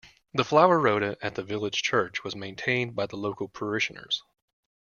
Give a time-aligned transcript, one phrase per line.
[0.33, 4.23] The flower rota at the village church was maintained by the local parishioners